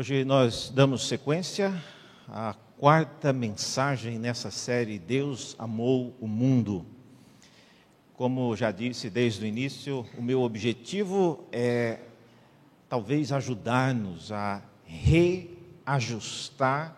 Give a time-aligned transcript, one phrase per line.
[0.00, 1.78] Hoje nós damos sequência
[2.26, 6.86] à quarta mensagem nessa série Deus amou o mundo.
[8.14, 11.98] Como já disse desde o início, o meu objetivo é
[12.88, 16.96] talvez ajudar-nos a reajustar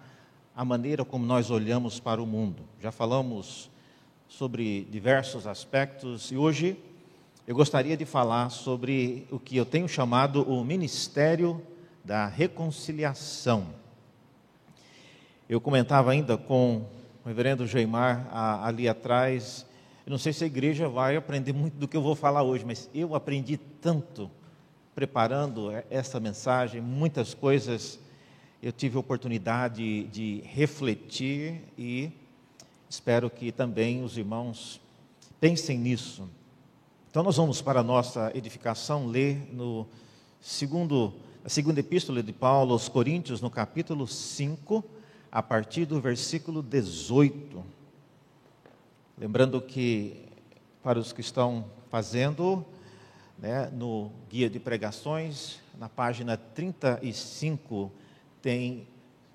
[0.55, 2.63] a maneira como nós olhamos para o mundo.
[2.79, 3.69] Já falamos
[4.29, 6.77] sobre diversos aspectos e hoje
[7.49, 11.61] eu gostaria de falar sobre o que eu tenho chamado o ministério
[12.05, 13.67] da reconciliação.
[15.49, 16.85] Eu comentava ainda com
[17.25, 18.29] o reverendo Geimar
[18.65, 19.67] ali atrás,
[20.05, 22.65] eu não sei se a igreja vai aprender muito do que eu vou falar hoje,
[22.65, 24.31] mas eu aprendi tanto
[24.95, 28.01] preparando essa mensagem, muitas coisas
[28.63, 32.13] eu tive a oportunidade de refletir e
[32.89, 34.81] espero que também os irmãos
[35.41, 36.29] pensem nisso.
[37.11, 39.87] Então, nós vamos para a nossa edificação ler no
[40.41, 41.13] segundo,
[41.45, 44.85] a segunda epístola de Paulo aos Coríntios, no capítulo 5,
[45.31, 47.65] a partir do versículo 18.
[49.19, 50.25] Lembrando que,
[50.85, 52.65] para os que estão fazendo,
[53.37, 57.91] né, no guia de pregações, na página 35,
[58.41, 58.87] tem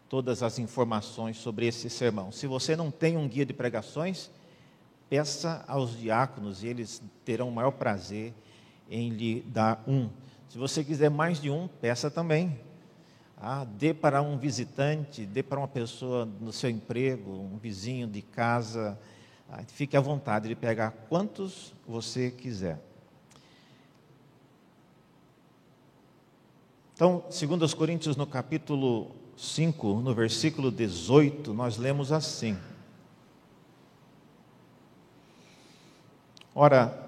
[0.07, 2.31] todas as informações sobre esse sermão.
[2.31, 4.31] Se você não tem um guia de pregações,
[5.09, 8.33] peça aos diáconos e eles terão o maior prazer
[8.89, 10.09] em lhe dar um.
[10.49, 12.59] Se você quiser mais de um, peça também.
[13.35, 18.21] Ah, dê para um visitante, dê para uma pessoa no seu emprego, um vizinho de
[18.21, 18.97] casa.
[19.49, 22.79] Ah, fique à vontade de pegar quantos você quiser.
[26.93, 32.57] Então, segundo os Coríntios, no capítulo 5, no versículo 18, nós lemos assim:
[36.55, 37.06] Ora,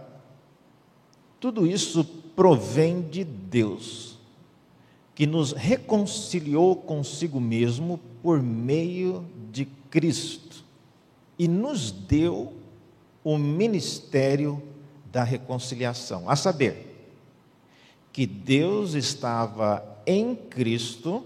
[1.39, 2.03] tudo isso
[2.35, 4.17] provém de Deus,
[5.15, 10.63] que nos reconciliou consigo mesmo por meio de Cristo
[11.37, 12.53] e nos deu
[13.23, 14.61] o ministério
[15.11, 17.11] da reconciliação, a saber,
[18.11, 21.23] que Deus estava em Cristo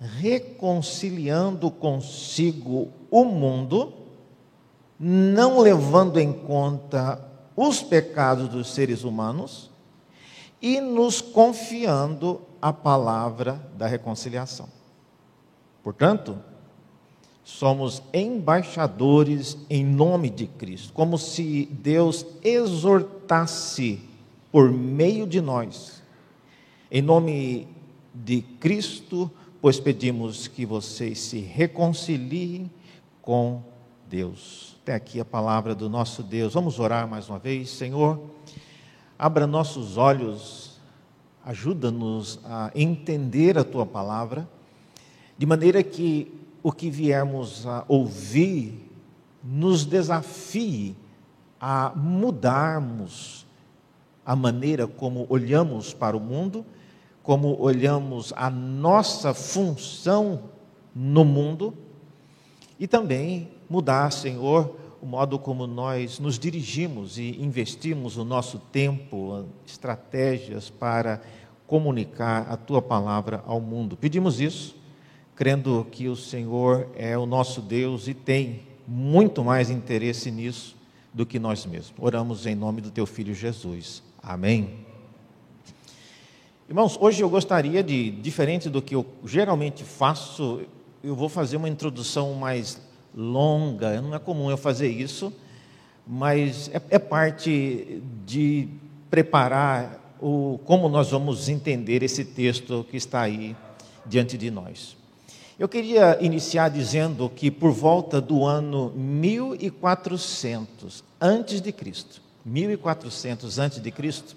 [0.00, 3.92] reconciliando consigo o mundo
[4.98, 9.70] não levando em conta os pecados dos seres humanos
[10.60, 14.68] e nos confiando a palavra da reconciliação.
[15.82, 16.38] Portanto,
[17.44, 24.00] somos embaixadores em nome de Cristo, como se Deus exortasse
[24.50, 26.02] por meio de nós,
[26.90, 27.68] em nome
[28.14, 29.30] de Cristo,
[29.60, 32.70] pois pedimos que vocês se reconciliem
[33.20, 33.62] com
[34.14, 34.76] Deus.
[34.80, 36.54] Até aqui a palavra do nosso Deus.
[36.54, 38.20] Vamos orar mais uma vez, Senhor.
[39.18, 40.78] Abra nossos olhos,
[41.44, 44.48] ajuda-nos a entender a tua palavra,
[45.36, 46.32] de maneira que
[46.62, 48.88] o que viermos a ouvir
[49.42, 50.94] nos desafie
[51.60, 53.44] a mudarmos
[54.24, 56.64] a maneira como olhamos para o mundo,
[57.20, 60.44] como olhamos a nossa função
[60.94, 61.74] no mundo
[62.78, 69.44] e também mudar, Senhor, o modo como nós nos dirigimos e investimos o nosso tempo,
[69.66, 71.20] estratégias para
[71.66, 73.96] comunicar a tua palavra ao mundo.
[73.96, 74.76] Pedimos isso,
[75.34, 80.76] crendo que o Senhor é o nosso Deus e tem muito mais interesse nisso
[81.12, 81.94] do que nós mesmos.
[81.98, 84.02] Oramos em nome do teu filho Jesus.
[84.22, 84.84] Amém.
[86.66, 90.62] Irmãos, hoje eu gostaria de, diferente do que eu geralmente faço,
[91.02, 92.80] eu vou fazer uma introdução mais
[93.16, 95.32] longa, não é comum eu fazer isso,
[96.06, 98.68] mas é, é parte de
[99.10, 103.54] preparar o, como nós vamos entender esse texto que está aí
[104.04, 104.96] diante de nós.
[105.58, 113.80] Eu queria iniciar dizendo que por volta do ano 1400 antes de Cristo, 1400 antes
[113.80, 114.36] de Cristo,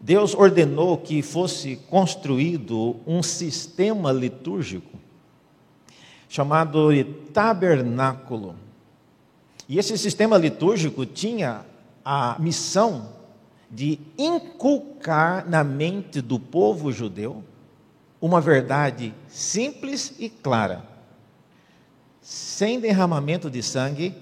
[0.00, 4.98] Deus ordenou que fosse construído um sistema litúrgico
[6.30, 8.54] chamado de tabernáculo.
[9.68, 11.62] E esse sistema litúrgico tinha
[12.04, 13.08] a missão
[13.68, 17.42] de inculcar na mente do povo judeu
[18.20, 20.84] uma verdade simples e clara.
[22.22, 24.14] Sem derramamento de sangue,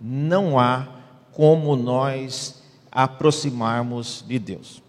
[0.00, 0.88] não há
[1.32, 4.82] como nós aproximarmos de Deus.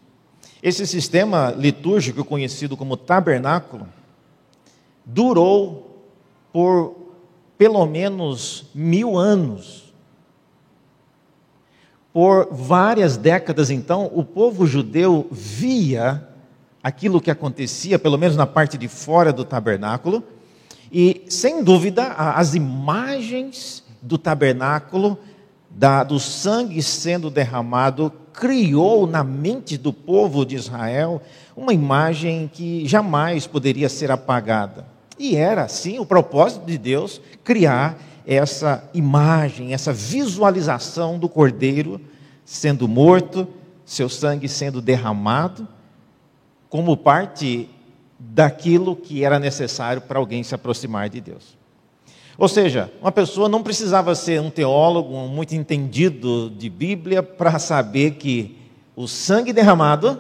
[0.63, 3.89] Esse sistema litúrgico conhecido como tabernáculo
[5.03, 5.90] durou
[6.51, 6.95] por
[7.57, 9.93] pelo menos mil anos.
[12.11, 16.27] Por várias décadas, então, o povo judeu via
[16.83, 20.23] aquilo que acontecia, pelo menos na parte de fora do tabernáculo,
[20.91, 25.17] e sem dúvida as imagens do tabernáculo,
[25.69, 31.21] da, do sangue sendo derramado, criou na mente do povo de Israel
[31.55, 34.85] uma imagem que jamais poderia ser apagada.
[35.21, 37.95] E era, assim, o propósito de Deus criar
[38.25, 42.01] essa imagem, essa visualização do cordeiro
[42.43, 43.47] sendo morto,
[43.85, 45.67] seu sangue sendo derramado,
[46.67, 47.69] como parte
[48.17, 51.55] daquilo que era necessário para alguém se aproximar de Deus.
[52.35, 57.59] Ou seja, uma pessoa não precisava ser um teólogo um muito entendido de Bíblia para
[57.59, 58.57] saber que
[58.95, 60.19] o sangue derramado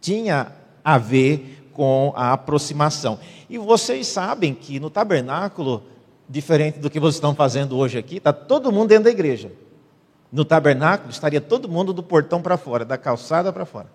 [0.00, 0.52] tinha
[0.84, 3.18] a ver com a aproximação.
[3.48, 5.82] E vocês sabem que no tabernáculo,
[6.28, 9.52] diferente do que vocês estão fazendo hoje aqui, está todo mundo dentro da igreja.
[10.32, 13.90] No tabernáculo estaria todo mundo do portão para fora, da calçada para fora.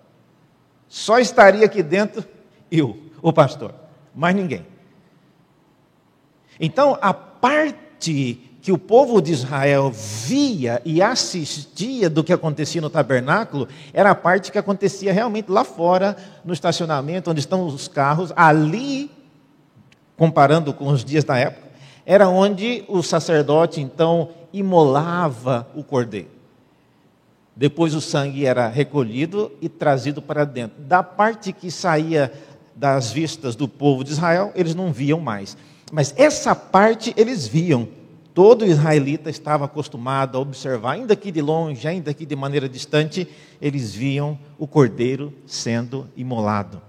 [0.87, 2.23] Só estaria aqui dentro
[2.71, 3.73] eu, o pastor,
[4.13, 4.65] mais ninguém.
[6.59, 12.89] Então, a parte que o povo de Israel via e assistia do que acontecia no
[12.89, 18.33] tabernáculo era a parte que acontecia realmente lá fora, no estacionamento, onde estão os carros.
[18.35, 19.11] Ali,
[20.17, 21.67] comparando com os dias da época,
[22.07, 26.29] era onde o sacerdote então imolava o cordeiro.
[27.55, 30.81] Depois o sangue era recolhido e trazido para dentro.
[30.81, 32.33] Da parte que saía
[32.75, 35.55] das vistas do povo de Israel, eles não viam mais.
[35.91, 37.87] Mas essa parte eles viam.
[38.35, 43.25] Todo israelita estava acostumado a observar, ainda que de longe, ainda que de maneira distante,
[43.61, 46.81] eles viam o cordeiro sendo imolado.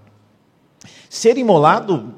[1.09, 2.13] Ser imolado,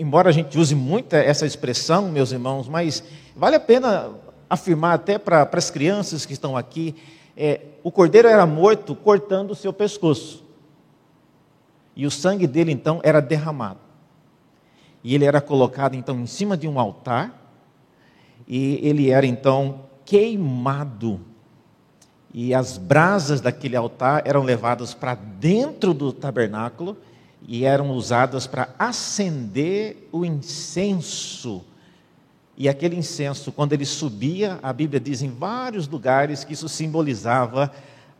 [0.00, 3.04] embora a gente use muito essa expressão, meus irmãos, mas
[3.36, 4.10] vale a pena
[4.50, 6.96] afirmar até para as crianças que estão aqui,
[7.36, 10.44] é, o cordeiro era morto cortando o seu pescoço.
[11.94, 13.78] E o sangue dele então era derramado.
[15.04, 17.45] E ele era colocado então em cima de um altar,
[18.46, 21.20] e ele era então queimado.
[22.32, 26.96] E as brasas daquele altar eram levadas para dentro do tabernáculo
[27.46, 31.64] e eram usadas para acender o incenso.
[32.56, 37.70] E aquele incenso, quando ele subia, a Bíblia diz em vários lugares que isso simbolizava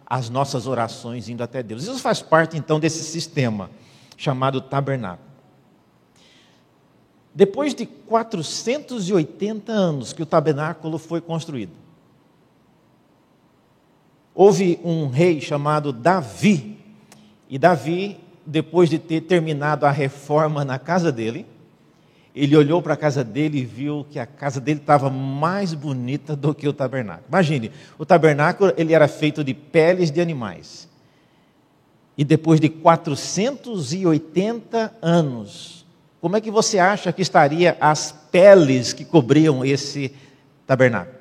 [0.06, 1.82] as nossas orações indo até Deus.
[1.82, 3.70] Isso faz parte então desse sistema
[4.16, 5.25] chamado tabernáculo.
[7.36, 11.72] Depois de 480 anos que o tabernáculo foi construído,
[14.34, 16.78] houve um rei chamado Davi.
[17.50, 21.44] E Davi, depois de ter terminado a reforma na casa dele,
[22.34, 26.34] ele olhou para a casa dele e viu que a casa dele estava mais bonita
[26.34, 27.26] do que o tabernáculo.
[27.28, 30.88] Imagine, o tabernáculo ele era feito de peles de animais.
[32.16, 35.85] E depois de 480 anos,
[36.26, 40.12] como é que você acha que estaria as peles que cobriam esse
[40.66, 41.14] tabernáculo?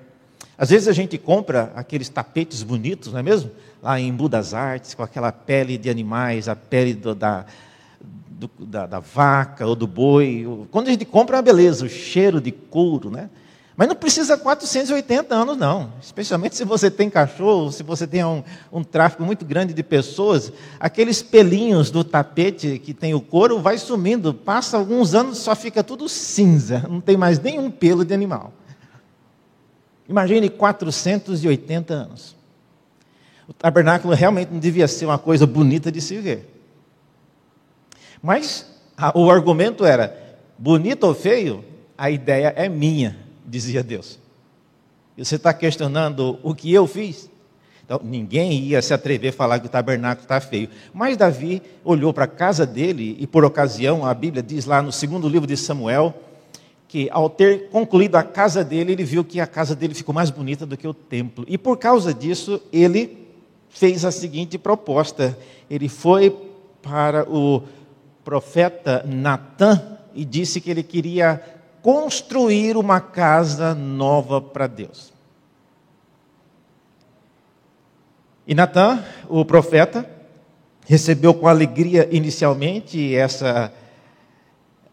[0.57, 3.51] Às vezes a gente compra aqueles tapetes bonitos, não é mesmo?
[3.83, 7.45] Lá em Budas Artes, com aquela pele de animais, a pele do, da,
[8.01, 10.43] do, da, da, vaca ou do boi.
[10.71, 13.29] Quando a gente compra, é uma beleza, o cheiro de couro, né?
[13.77, 15.91] Mas não precisa 480 anos, não.
[16.01, 18.41] Especialmente se você tem cachorro, se você tem um,
[18.71, 23.77] um, tráfego muito grande de pessoas, aqueles pelinhos do tapete que tem o couro vai
[23.77, 24.33] sumindo.
[24.33, 28.53] Passa alguns anos, só fica tudo cinza, não tem mais nenhum pelo de animal.
[30.07, 32.35] Imagine 480 anos.
[33.47, 36.49] O tabernáculo realmente não devia ser uma coisa bonita de se ver.
[38.23, 38.65] Mas
[38.95, 41.65] a, o argumento era: bonito ou feio,
[41.97, 44.19] a ideia é minha dizia Deus.
[45.17, 47.29] Você está questionando o que eu fiz?
[47.85, 50.69] Então, ninguém ia se atrever a falar que o tabernáculo está feio.
[50.93, 54.91] Mas Davi olhou para a casa dele, e por ocasião, a Bíblia diz lá no
[54.91, 56.13] segundo livro de Samuel,
[56.87, 60.31] que ao ter concluído a casa dele, ele viu que a casa dele ficou mais
[60.31, 61.45] bonita do que o templo.
[61.47, 63.27] E por causa disso, ele
[63.69, 65.37] fez a seguinte proposta:
[65.69, 66.35] ele foi
[66.81, 67.61] para o
[68.23, 69.79] profeta Natã
[70.15, 71.41] e disse que ele queria
[71.85, 75.13] construir uma casa nova para Deus.
[78.47, 80.03] E Natan, o profeta,
[80.87, 83.71] recebeu com alegria inicialmente essa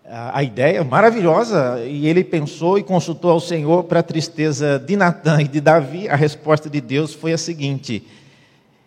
[0.04, 5.40] a, ideia maravilhosa e ele pensou e consultou ao Senhor para a tristeza de Natan
[5.40, 6.10] e de Davi.
[6.10, 8.06] A resposta de Deus foi a seguinte: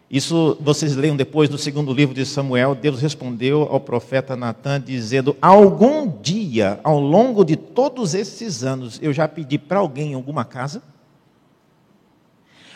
[0.10, 2.76] isso vocês leiam depois no segundo livro de Samuel.
[2.76, 9.12] Deus respondeu ao profeta Natan, dizendo: Algum dia, ao longo de todos esses anos, eu
[9.12, 10.82] já pedi para alguém em alguma casa?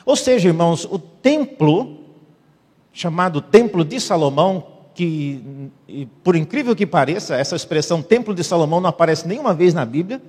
[0.06, 2.00] Ou seja, irmãos, o templo,
[2.92, 5.70] chamado Templo de Salomão, que,
[6.24, 10.22] por incrível que pareça, essa expressão Templo de Salomão não aparece nenhuma vez na Bíblia.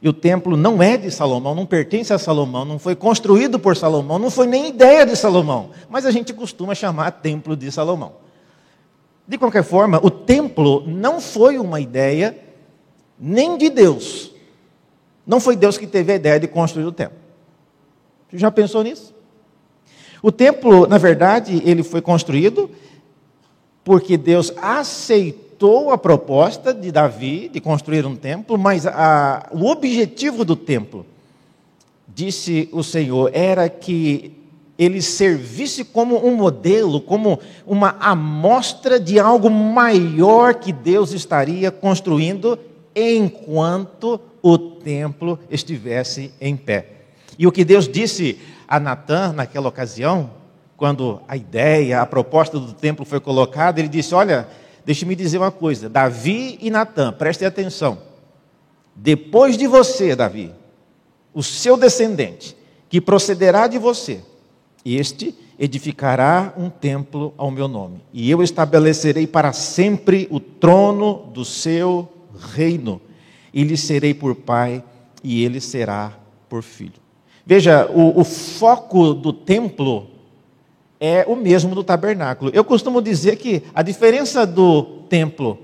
[0.00, 3.76] E o templo não é de Salomão, não pertence a Salomão, não foi construído por
[3.76, 5.70] Salomão, não foi nem ideia de Salomão.
[5.88, 8.14] Mas a gente costuma chamar Templo de Salomão.
[9.28, 12.36] De qualquer forma, o templo não foi uma ideia
[13.22, 14.32] nem de Deus.
[15.24, 17.16] Não foi Deus que teve a ideia de construir o templo.
[18.28, 19.14] Você já pensou nisso?
[20.20, 22.68] O templo, na verdade, ele foi construído
[23.84, 30.44] porque Deus aceitou a proposta de Davi de construir um templo, mas a, o objetivo
[30.44, 31.06] do templo,
[32.08, 34.32] disse o Senhor, era que
[34.78, 42.58] ele servisse como um modelo, como uma amostra de algo maior que Deus estaria construindo
[42.94, 46.86] enquanto o templo estivesse em pé.
[47.38, 50.30] E o que Deus disse a Natã naquela ocasião,
[50.76, 54.48] quando a ideia, a proposta do templo foi colocada, ele disse: Olha,
[54.84, 57.98] deixe-me dizer uma coisa, Davi e Natã, prestem atenção.
[58.94, 60.52] Depois de você, Davi,
[61.32, 62.56] o seu descendente,
[62.88, 64.20] que procederá de você,
[64.84, 71.44] este edificará um templo ao meu nome, e eu estabelecerei para sempre o trono do
[71.44, 73.00] seu reino,
[73.52, 74.82] e lhe serei por pai,
[75.22, 77.00] e ele será por filho.
[77.44, 80.08] Veja, o, o foco do templo
[81.00, 82.50] é o mesmo do tabernáculo.
[82.54, 85.58] Eu costumo dizer que a diferença do templo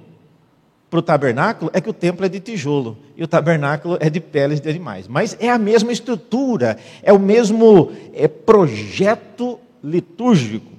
[0.91, 4.21] para o tabernáculo é que o templo é de tijolo e o tabernáculo é de
[4.21, 5.07] peles de animais.
[5.07, 10.73] Mas é a mesma estrutura, é o mesmo é, projeto litúrgico.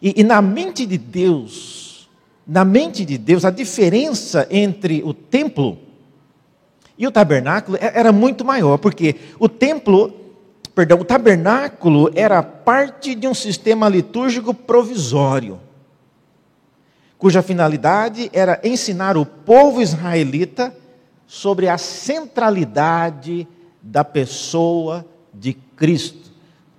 [0.00, 1.85] E, e na mente de Deus,
[2.46, 5.78] na mente de Deus, a diferença entre o templo
[6.96, 10.14] e o tabernáculo é, era muito maior, porque o templo,
[10.74, 15.60] perdão, o tabernáculo era parte de um sistema litúrgico provisório
[17.18, 20.74] cuja finalidade era ensinar o povo israelita
[21.26, 23.48] sobre a centralidade
[23.82, 26.30] da pessoa de Cristo.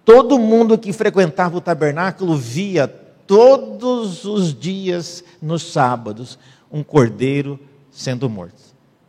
[0.05, 2.87] Todo mundo que frequentava o tabernáculo via
[3.27, 6.39] todos os dias, nos sábados,
[6.71, 7.59] um cordeiro
[7.91, 8.61] sendo morto.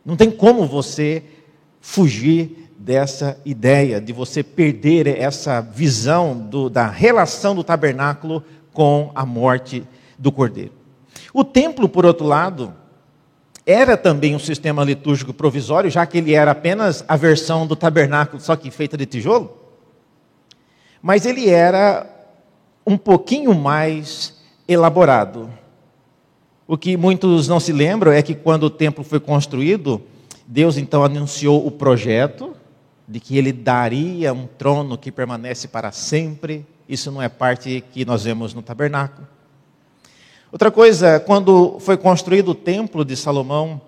[0.05, 1.23] Não tem como você
[1.79, 9.25] fugir dessa ideia, de você perder essa visão do, da relação do tabernáculo com a
[9.25, 9.85] morte
[10.17, 10.71] do cordeiro.
[11.33, 12.73] O templo, por outro lado,
[13.65, 18.41] era também um sistema litúrgico provisório, já que ele era apenas a versão do tabernáculo,
[18.41, 19.55] só que feita de tijolo.
[21.01, 22.18] Mas ele era
[22.89, 24.33] um pouquinho mais
[24.67, 25.47] elaborado.
[26.67, 30.01] O que muitos não se lembram é que quando o templo foi construído,
[30.47, 32.55] Deus então anunciou o projeto
[33.07, 36.65] de que ele daria um trono que permanece para sempre.
[36.87, 39.27] Isso não é parte que nós vemos no tabernáculo.
[40.51, 43.79] Outra coisa, quando foi construído o templo de Salomão,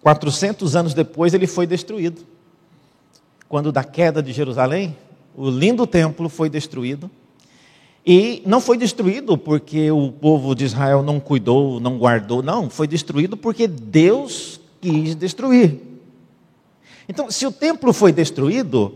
[0.00, 2.22] 400 anos depois ele foi destruído.
[3.46, 4.96] Quando da queda de Jerusalém,
[5.36, 7.10] o lindo templo foi destruído.
[8.06, 12.86] E não foi destruído porque o povo de Israel não cuidou, não guardou, não, foi
[12.86, 15.80] destruído porque Deus quis destruir.
[17.08, 18.94] Então, se o templo foi destruído,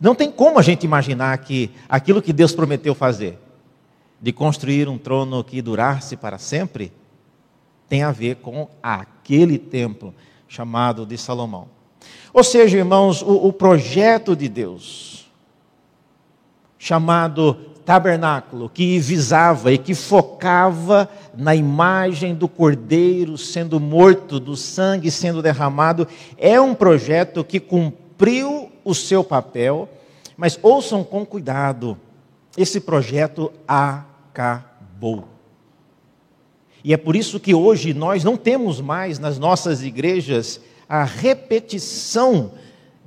[0.00, 3.38] não tem como a gente imaginar que aquilo que Deus prometeu fazer,
[4.20, 6.92] de construir um trono que durasse para sempre,
[7.88, 10.12] tem a ver com aquele templo
[10.48, 11.68] chamado de Salomão.
[12.32, 15.23] Ou seja, irmãos, o, o projeto de Deus,
[16.84, 25.10] chamado tabernáculo, que visava e que focava na imagem do cordeiro sendo morto, do sangue
[25.10, 29.88] sendo derramado, é um projeto que cumpriu o seu papel,
[30.36, 31.96] mas ouçam com cuidado,
[32.54, 35.26] esse projeto acabou.
[36.84, 42.52] E é por isso que hoje nós não temos mais nas nossas igrejas a repetição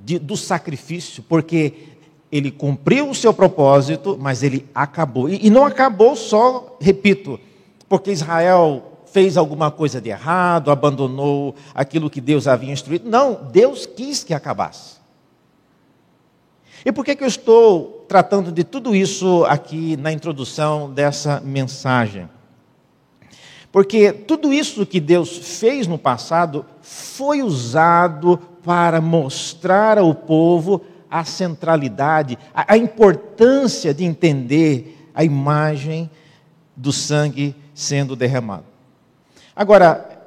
[0.04, 1.97] de, do sacrifício, porque
[2.30, 5.28] ele cumpriu o seu propósito, mas ele acabou.
[5.28, 7.40] E, não acabou só, repito,
[7.88, 13.08] porque Israel fez alguma coisa de errado, abandonou aquilo que Deus havia instruído.
[13.08, 14.98] Não, Deus quis que acabasse.
[16.84, 22.28] E por que, que eu estou tratando de tudo isso aqui na introdução dessa mensagem?
[23.72, 31.24] Porque tudo isso que Deus fez no passado foi usado para mostrar ao povo a
[31.24, 36.10] centralidade, a, a importância de entender a imagem
[36.76, 38.64] do sangue sendo derramado.
[39.54, 40.20] Agora,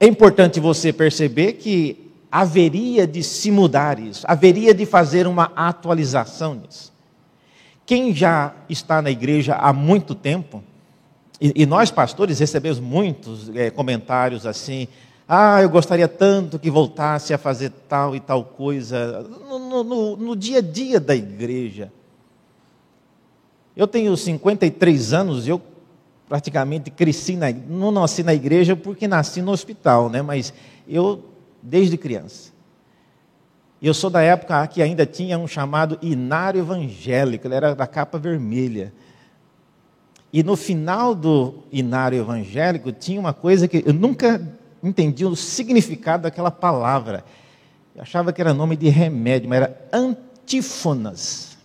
[0.00, 6.54] é importante você perceber que haveria de se mudar isso, haveria de fazer uma atualização
[6.54, 6.92] nisso.
[7.86, 10.62] Quem já está na igreja há muito tempo
[11.40, 14.88] E, e nós, pastores, recebemos muitos é, comentários assim.
[15.26, 20.36] Ah, eu gostaria tanto que voltasse a fazer tal e tal coisa no, no, no
[20.36, 21.90] dia a dia da igreja.
[23.74, 25.60] Eu tenho 53 anos, eu
[26.28, 30.20] praticamente cresci na, não nasci na igreja porque nasci no hospital, né?
[30.20, 30.52] Mas
[30.86, 31.24] eu
[31.62, 32.52] desde criança.
[33.80, 38.18] Eu sou da época que ainda tinha um chamado inário evangélico, ele era da capa
[38.18, 38.92] vermelha.
[40.32, 44.40] E no final do inário evangélico tinha uma coisa que eu nunca
[44.88, 47.24] entendi o significado daquela palavra.
[47.94, 51.56] Eu achava que era nome de remédio, mas era antífonas.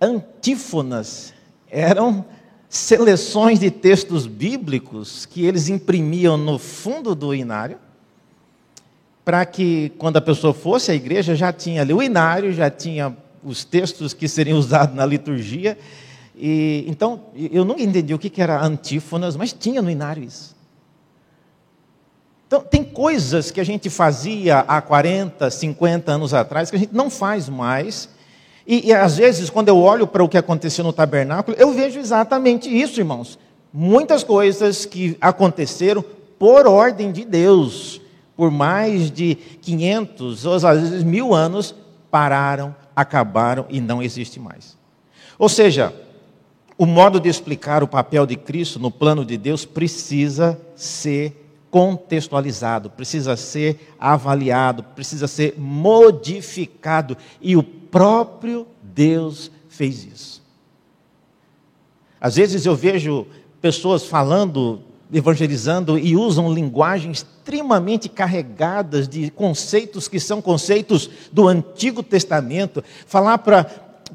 [0.00, 1.34] Antífonas
[1.70, 2.24] eram
[2.68, 7.78] seleções de textos bíblicos que eles imprimiam no fundo do inário
[9.24, 13.16] para que quando a pessoa fosse à igreja já tinha ali o inário, já tinha
[13.42, 15.78] os textos que seriam usados na liturgia.
[16.36, 20.53] E, então, eu nunca entendi o que era antífonas, mas tinha no inário isso.
[22.46, 26.94] Então, tem coisas que a gente fazia há 40, 50 anos atrás que a gente
[26.94, 28.08] não faz mais.
[28.66, 31.98] E, e às vezes, quando eu olho para o que aconteceu no tabernáculo, eu vejo
[31.98, 33.38] exatamente isso, irmãos.
[33.72, 36.04] Muitas coisas que aconteceram
[36.38, 38.00] por ordem de Deus
[38.36, 41.74] por mais de 500 ou às vezes mil anos,
[42.10, 44.76] pararam, acabaram e não existe mais.
[45.38, 45.94] Ou seja,
[46.76, 51.43] o modo de explicar o papel de Cristo no plano de Deus precisa ser
[51.74, 57.16] contextualizado, precisa ser avaliado, precisa ser modificado.
[57.40, 60.40] E o próprio Deus fez isso.
[62.20, 63.26] Às vezes eu vejo
[63.60, 64.82] pessoas falando
[65.12, 72.84] evangelizando e usam linguagens extremamente carregadas de conceitos que são conceitos do Antigo Testamento.
[73.04, 73.64] Falar para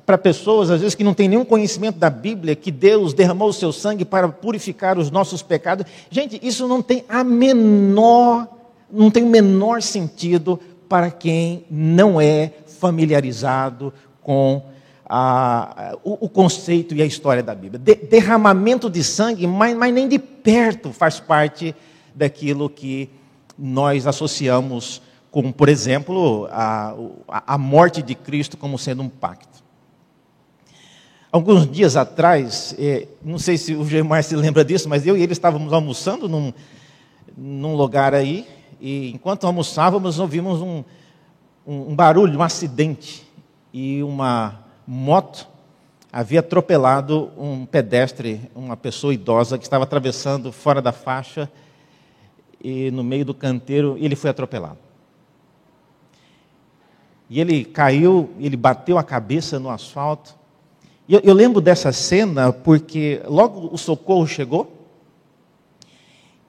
[0.06, 3.54] para pessoas, às vezes, que não têm nenhum conhecimento da Bíblia, que Deus derramou o
[3.54, 5.86] seu sangue para purificar os nossos pecados.
[6.10, 8.48] Gente, isso não tem a menor,
[8.92, 14.64] não tem o menor sentido para quem não é familiarizado com
[15.08, 17.80] a, o, o, conceito e a história da Bíblia.
[17.80, 21.76] De, derramamento de sangue, mas, mas nem de perto faz parte
[22.14, 23.10] daquilo que
[23.58, 26.96] nós associamos com, por exemplo, a,
[27.28, 29.64] a morte de Cristo como sendo um pacto.
[31.32, 35.22] Alguns dias atrás, eh, não sei se o Gemar se lembra disso, mas eu e
[35.22, 36.52] ele estávamos almoçando num,
[37.38, 38.48] num lugar aí,
[38.82, 40.84] e enquanto almoçávamos, ouvimos um,
[41.68, 43.28] um, um barulho, um acidente,
[43.74, 45.48] e uma moto
[46.12, 51.50] havia atropelado um pedestre, uma pessoa idosa que estava atravessando fora da faixa
[52.62, 54.80] e no meio do canteiro ele foi atropelado.
[57.30, 60.39] E ele caiu, ele bateu a cabeça no asfalto.
[61.10, 64.72] Eu, eu lembro dessa cena porque logo o socorro chegou.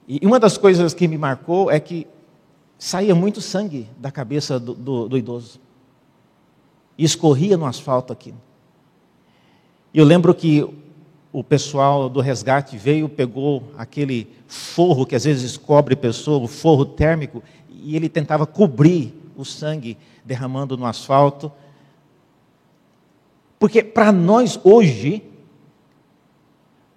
[0.07, 2.07] E uma das coisas que me marcou é que
[2.79, 5.59] saía muito sangue da cabeça do, do, do idoso
[6.99, 8.35] e escorria no asfalto aqui.
[9.95, 10.69] Eu lembro que
[11.33, 16.85] o pessoal do resgate veio, pegou aquele forro que às vezes cobre pessoa, o forro
[16.85, 21.51] térmico, e ele tentava cobrir o sangue derramando no asfalto.
[23.61, 25.23] Porque para nós hoje,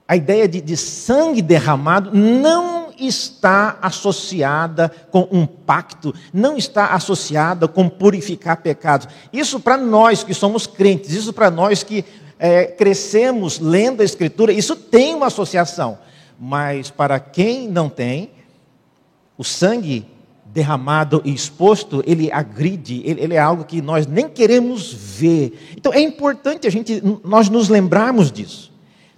[0.08, 7.68] a ideia de, de sangue derramado não está associada com um pacto, não está associada
[7.68, 9.10] com purificar pecados.
[9.34, 12.06] Isso para nós que somos crentes, isso para nós que
[12.40, 16.00] é, crescemos lendo a Escritura, isso tem uma associação.
[16.40, 18.32] Mas para quem não tem,
[19.38, 20.08] o sangue
[20.54, 25.74] derramado e exposto, ele agride, ele, ele, é algo que nós nem queremos ver.
[25.76, 28.72] Então é importante a gente, nós nos lembrarmos disso.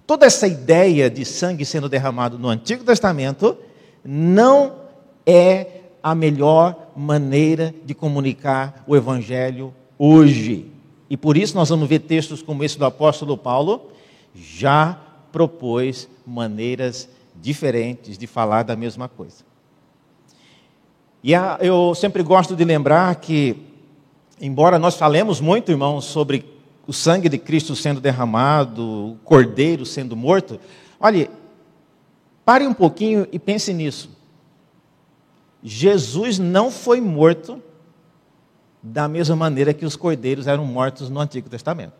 [0.06, 3.56] Toda essa ideia de sangue sendo derramado no Antigo Testamento
[4.02, 4.76] não
[5.26, 5.66] é
[6.02, 10.70] a melhor maneira de comunicar o Evangelho hoje.
[11.10, 13.90] E por isso nós vamos ver textos como esse do apóstolo Paulo,
[14.34, 14.98] já
[15.30, 19.45] propôs maneiras diferentes de falar da mesma coisa.
[21.26, 23.60] E eu sempre gosto de lembrar que,
[24.40, 26.46] embora nós falemos muito, irmãos, sobre
[26.86, 30.60] o sangue de Cristo sendo derramado, o cordeiro sendo morto,
[31.00, 31.28] olhe,
[32.46, 34.08] Pare um pouquinho e pense nisso.
[35.64, 37.60] Jesus não foi morto
[38.80, 41.94] da mesma maneira que os cordeiros eram mortos no Antigo Testamento.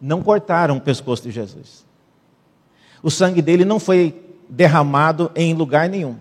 [0.00, 1.84] Não cortaram o pescoço de Jesus.
[3.02, 4.14] O sangue dele não foi
[4.48, 6.16] derramado em lugar nenhum.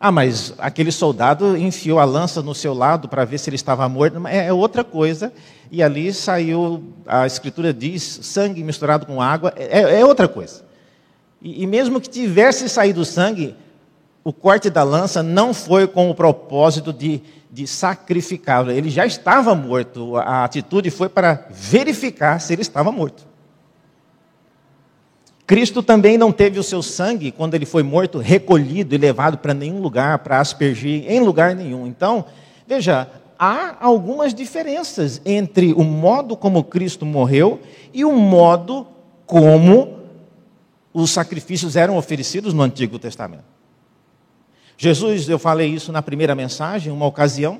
[0.00, 3.88] Ah, mas aquele soldado enfiou a lança no seu lado para ver se ele estava
[3.88, 4.24] morto.
[4.28, 5.32] É outra coisa.
[5.72, 9.52] E ali saiu, a escritura diz, sangue misturado com água.
[9.56, 10.64] É, é outra coisa.
[11.42, 13.56] E, e mesmo que tivesse saído sangue,
[14.22, 18.70] o corte da lança não foi com o propósito de, de sacrificá-lo.
[18.70, 20.16] Ele já estava morto.
[20.16, 23.26] A atitude foi para verificar se ele estava morto.
[25.48, 29.54] Cristo também não teve o seu sangue, quando ele foi morto, recolhido e levado para
[29.54, 31.86] nenhum lugar, para aspergir em lugar nenhum.
[31.86, 32.26] Então,
[32.66, 33.08] veja,
[33.38, 37.62] há algumas diferenças entre o modo como Cristo morreu
[37.94, 38.86] e o modo
[39.24, 40.00] como
[40.92, 43.44] os sacrifícios eram oferecidos no Antigo Testamento.
[44.76, 47.58] Jesus, eu falei isso na primeira mensagem, uma ocasião,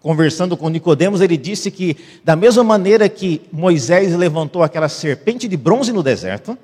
[0.00, 5.56] conversando com Nicodemos, ele disse que da mesma maneira que Moisés levantou aquela serpente de
[5.56, 6.56] bronze no deserto,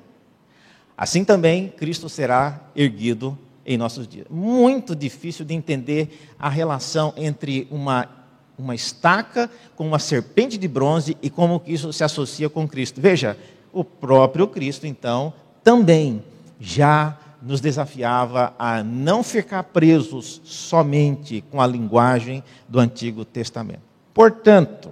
[0.97, 4.25] assim também Cristo será erguido em nossos dias.
[4.29, 8.17] Muito difícil de entender a relação entre uma
[8.57, 12.99] uma estaca com uma serpente de bronze e como isso se associa com Cristo.
[12.99, 13.37] Veja,
[13.71, 15.31] o próprio Cristo então
[15.63, 16.23] também
[16.59, 23.81] já nos desafiava a não ficar presos somente com a linguagem do Antigo Testamento.
[24.13, 24.91] Portanto,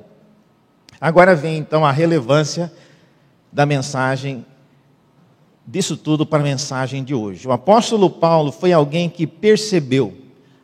[1.02, 2.72] agora vem então a relevância
[3.52, 4.46] da mensagem
[5.66, 7.48] disso tudo para a mensagem de hoje.
[7.48, 10.14] O apóstolo Paulo foi alguém que percebeu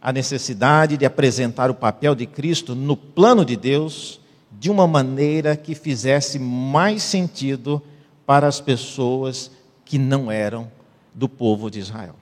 [0.02, 4.20] a necessidade de apresentar o papel de Cristo no plano de Deus
[4.52, 7.82] de uma maneira que fizesse mais sentido
[8.26, 9.52] para as pessoas
[9.86, 10.72] que não eram
[11.14, 12.16] do povo de Israel.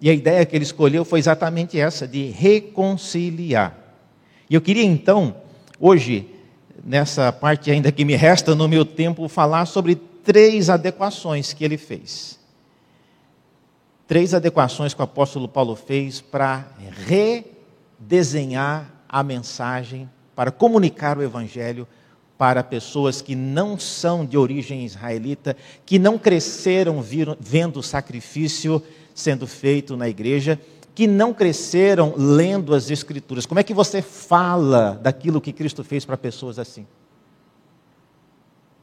[0.00, 3.78] E a ideia que ele escolheu foi exatamente essa, de reconciliar.
[4.50, 5.36] E eu queria então,
[5.80, 6.28] hoje,
[6.84, 11.78] nessa parte ainda que me resta no meu tempo, falar sobre três adequações que ele
[11.78, 12.38] fez.
[14.06, 16.68] Três adequações que o apóstolo Paulo fez para
[17.06, 21.88] redesenhar a mensagem, para comunicar o evangelho
[22.36, 27.02] para pessoas que não são de origem israelita, que não cresceram
[27.40, 28.82] vendo o sacrifício
[29.14, 30.60] sendo feito na igreja,
[30.94, 33.46] que não cresceram lendo as Escrituras.
[33.46, 36.86] Como é que você fala daquilo que Cristo fez para pessoas assim?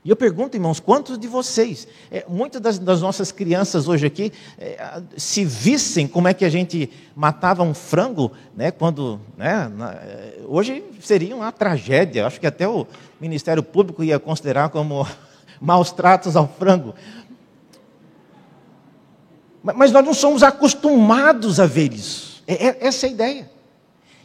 [0.03, 4.33] E eu pergunto, irmãos, quantos de vocês, é, muitas das, das, nossas crianças hoje aqui,
[4.57, 9.91] é, se vissem como é que a gente matava um frango, né, quando, né, na,
[9.91, 12.25] é, hoje seria uma tragédia.
[12.25, 12.87] Acho que até o
[13.19, 15.07] Ministério Público ia considerar como
[15.61, 16.95] maus tratos ao frango.
[19.63, 22.43] Mas nós não somos acostumados a ver isso.
[22.47, 23.51] É, é, essa é a ideia.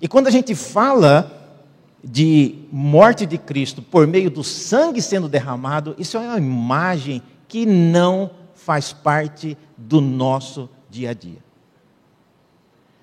[0.01, 1.33] E quando a gente fala
[2.03, 7.67] de morte de Cristo por meio do sangue sendo derramado, isso é uma imagem que
[7.67, 11.45] não faz parte do nosso dia a dia.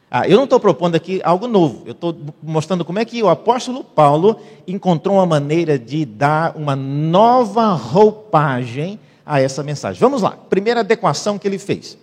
[0.09, 3.29] Ah, eu não estou propondo aqui algo novo, eu estou mostrando como é que o
[3.29, 9.99] apóstolo Paulo encontrou uma maneira de dar uma nova roupagem a essa mensagem.
[9.99, 11.97] Vamos lá, primeira adequação que ele fez.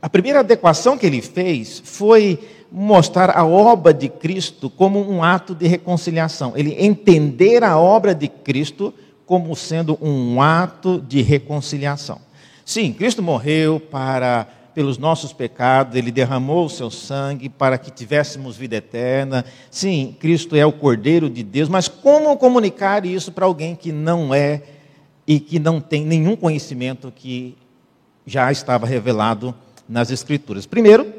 [0.00, 2.38] A primeira adequação que ele fez foi
[2.72, 6.54] mostrar a obra de Cristo como um ato de reconciliação.
[6.56, 8.92] Ele entender a obra de Cristo
[9.26, 12.18] como sendo um ato de reconciliação.
[12.64, 18.56] Sim, Cristo morreu para pelos nossos pecados, ele derramou o seu sangue para que tivéssemos
[18.56, 19.44] vida eterna.
[19.70, 24.34] Sim, Cristo é o Cordeiro de Deus, mas como comunicar isso para alguém que não
[24.34, 24.62] é
[25.26, 27.56] e que não tem nenhum conhecimento que
[28.26, 29.54] já estava revelado
[29.88, 30.66] nas Escrituras?
[30.66, 31.12] Primeiro,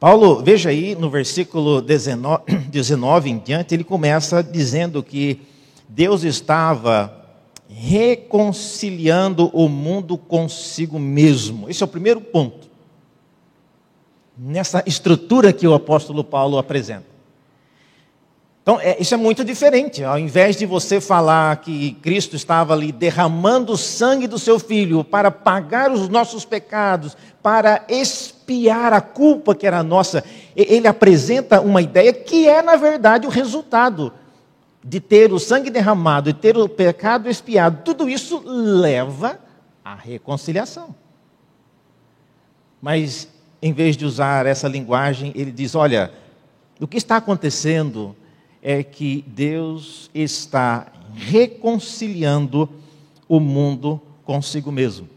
[0.00, 5.40] Paulo, veja aí no versículo 19, 19 em diante, ele começa dizendo que
[5.88, 7.22] Deus estava
[7.68, 11.70] reconciliando o mundo consigo mesmo.
[11.70, 12.68] Esse é o primeiro ponto.
[14.36, 17.11] Nessa estrutura que o apóstolo Paulo apresenta.
[18.62, 20.04] Então, é, isso é muito diferente.
[20.04, 25.02] Ao invés de você falar que Cristo estava ali derramando o sangue do seu filho
[25.02, 30.22] para pagar os nossos pecados, para expiar a culpa que era nossa,
[30.54, 34.12] ele apresenta uma ideia que é, na verdade, o resultado
[34.84, 37.82] de ter o sangue derramado e ter o pecado expiado.
[37.84, 39.40] Tudo isso leva
[39.84, 40.94] à reconciliação.
[42.80, 43.28] Mas,
[43.60, 46.12] em vez de usar essa linguagem, ele diz: olha,
[46.80, 48.14] o que está acontecendo
[48.62, 52.68] é que Deus está reconciliando
[53.28, 55.08] o mundo consigo mesmo.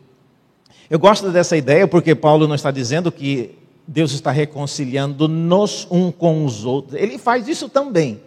[0.90, 3.56] Eu gosto dessa ideia porque Paulo não está dizendo que
[3.88, 7.00] Deus está reconciliando-nos um com os outros.
[7.00, 8.20] Ele faz isso também.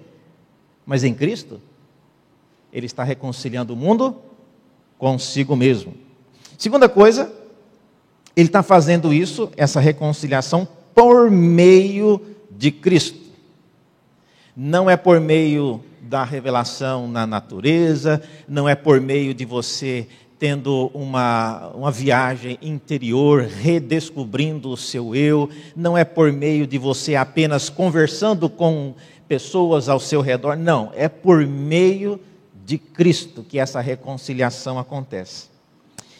[0.87, 1.61] Mas em Cristo,
[2.73, 4.17] ele está reconciliando o mundo
[4.97, 5.95] consigo mesmo.
[6.57, 7.33] Segunda coisa,
[8.37, 13.18] ele está fazendo isso, essa reconciliação, por meio de Cristo
[14.61, 20.91] não é por meio da revelação na natureza, não é por meio de você tendo
[20.93, 27.69] uma, uma viagem interior, redescobrindo o seu eu, não é por meio de você apenas
[27.69, 28.97] conversando com
[29.29, 32.19] pessoas ao seu redor, não, é por meio
[32.67, 35.47] de Cristo que essa reconciliação acontece.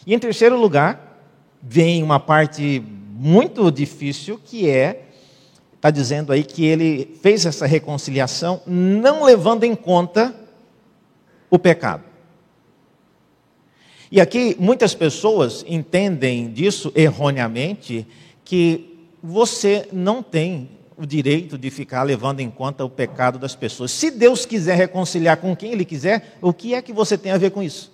[0.07, 1.21] E em terceiro lugar,
[1.61, 5.08] vem uma parte muito difícil que é
[5.79, 10.35] está dizendo aí que ele fez essa reconciliação não levando em conta
[11.49, 12.03] o pecado.
[14.11, 18.05] E aqui muitas pessoas entendem disso erroneamente
[18.43, 23.89] que você não tem o direito de ficar levando em conta o pecado das pessoas.
[23.89, 27.37] Se Deus quiser reconciliar com quem Ele quiser, o que é que você tem a
[27.37, 27.89] ver com isso?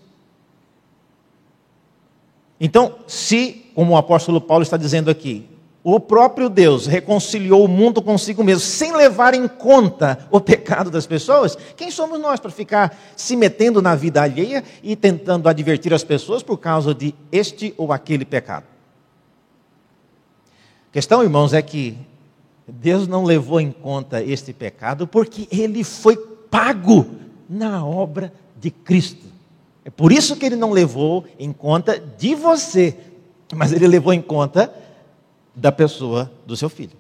[2.59, 5.45] Então, se, como o apóstolo Paulo está dizendo aqui,
[5.87, 11.05] o próprio Deus reconciliou o mundo consigo mesmo, sem levar em conta o pecado das
[11.05, 16.03] pessoas, quem somos nós para ficar se metendo na vida alheia e tentando advertir as
[16.03, 18.65] pessoas por causa de este ou aquele pecado?
[20.89, 21.95] A questão, irmãos, é que
[22.67, 26.17] Deus não levou em conta este pecado porque ele foi
[26.49, 27.05] pago
[27.47, 29.27] na obra de Cristo.
[29.83, 32.97] É por isso que ele não levou em conta de você,
[33.53, 34.73] mas ele levou em conta
[35.55, 36.97] da pessoa do seu filho.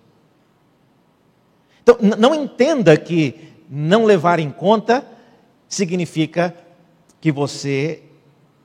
[1.83, 5.05] Então, não entenda que não levar em conta
[5.67, 6.55] significa
[7.19, 8.01] que você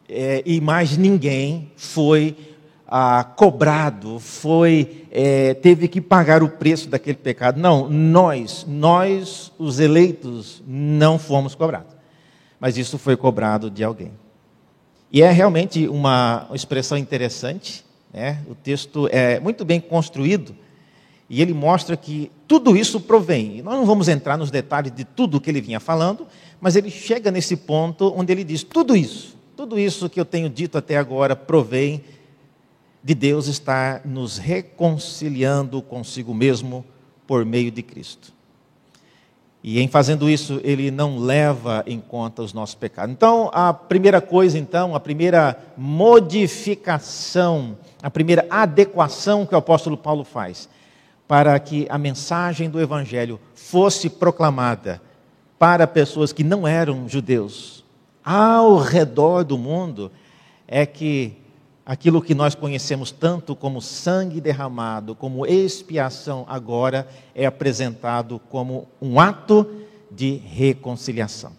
[0.09, 2.37] é, e mais ninguém foi
[2.87, 7.61] ah, cobrado, foi é, teve que pagar o preço daquele pecado.
[7.61, 11.95] Não, nós, nós, os eleitos, não fomos cobrados.
[12.59, 14.13] Mas isso foi cobrado de alguém.
[15.13, 18.43] E é realmente uma expressão interessante né?
[18.49, 20.55] O texto é muito bem construído
[21.29, 23.59] e ele mostra que tudo isso provém.
[23.59, 26.27] E nós não vamos entrar nos detalhes de tudo que ele vinha falando,
[26.61, 30.51] mas ele chega nesse ponto onde ele diz: tudo isso, tudo isso que eu tenho
[30.51, 32.03] dito até agora provém
[33.03, 36.85] de Deus estar nos reconciliando consigo mesmo
[37.27, 38.41] por meio de Cristo.
[39.63, 43.13] E em fazendo isso, ele não leva em conta os nossos pecados.
[43.13, 50.25] Então, a primeira coisa, então, a primeira modificação, a primeira adequação que o apóstolo Paulo
[50.25, 50.69] faz
[51.29, 55.01] para que a mensagem do evangelho fosse proclamada
[55.59, 57.85] para pessoas que não eram judeus
[58.25, 60.11] ao redor do mundo
[60.67, 61.37] é que
[61.85, 69.19] aquilo que nós conhecemos tanto como sangue derramado, como expiação, agora é apresentado como um
[69.19, 69.67] ato
[70.11, 71.53] de reconciliação.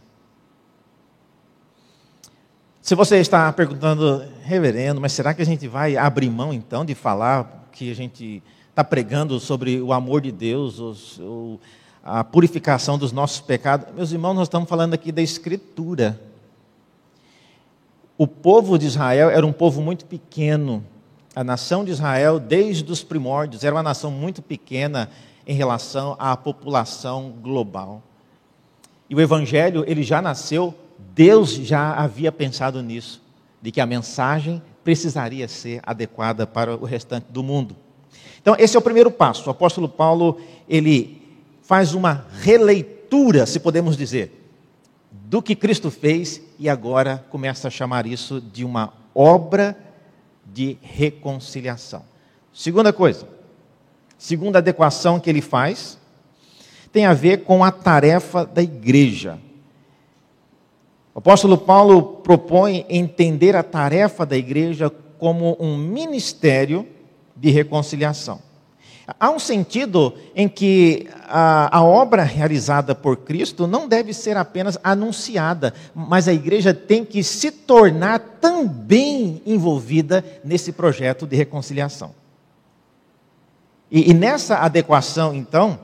[2.82, 6.96] Se você está perguntando, reverendo, mas será que a gente vai abrir mão então de
[6.96, 11.20] falar que a gente está pregando sobre o amor de Deus,
[12.04, 13.94] a purificação dos nossos pecados?
[13.96, 16.20] Meus irmãos, nós estamos falando aqui da Escritura
[18.22, 20.86] o povo de Israel era um povo muito pequeno.
[21.36, 25.10] A nação de Israel, desde os primórdios, era uma nação muito pequena
[25.48, 28.00] em relação à população global.
[29.10, 30.72] E o evangelho, ele já nasceu,
[31.13, 33.21] Deus já havia pensado nisso,
[33.62, 37.76] de que a mensagem precisaria ser adequada para o restante do mundo.
[38.41, 39.47] Então, esse é o primeiro passo.
[39.47, 41.21] O apóstolo Paulo, ele
[41.62, 44.41] faz uma releitura, se podemos dizer,
[45.12, 49.78] do que Cristo fez e agora começa a chamar isso de uma obra
[50.45, 52.04] de reconciliação.
[52.54, 53.28] Segunda coisa,
[54.17, 55.97] segunda adequação que ele faz,
[56.91, 59.39] tem a ver com a tarefa da igreja.
[61.13, 66.88] O apóstolo Paulo propõe entender a tarefa da igreja como um ministério
[67.36, 68.39] de reconciliação.
[69.19, 74.78] Há um sentido em que a, a, obra realizada por Cristo não deve ser apenas
[74.84, 82.13] anunciada, mas a igreja tem que se tornar também envolvida nesse projeto de reconciliação.
[83.89, 85.78] E, e nessa adequação, então,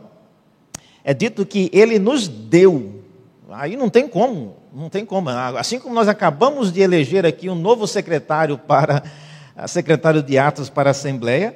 [1.04, 3.04] é dito que ele nos deu.
[3.50, 5.30] Aí não tem como, não tem como.
[5.30, 9.04] Assim como nós acabamos de eleger aqui um novo secretário para
[9.68, 11.56] secretário de Atos para a Assembleia,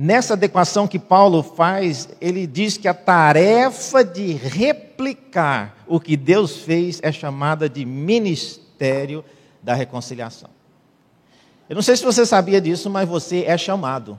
[0.00, 6.58] Nessa adequação que Paulo faz, ele diz que a tarefa de replicar o que Deus
[6.58, 9.24] fez é chamada de ministério
[9.60, 10.50] da reconciliação.
[11.68, 14.16] Eu não sei se você sabia disso, mas você é chamado.